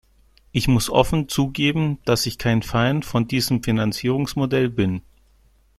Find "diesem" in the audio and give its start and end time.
3.27-3.61